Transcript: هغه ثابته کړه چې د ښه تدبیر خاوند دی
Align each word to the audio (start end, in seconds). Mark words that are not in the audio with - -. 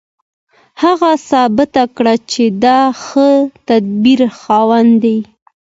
هغه 0.83 1.11
ثابته 1.29 1.83
کړه 1.95 2.15
چې 2.31 2.43
د 2.63 2.65
ښه 3.03 3.29
تدبیر 3.67 4.19
خاوند 4.39 4.91
دی 5.03 5.17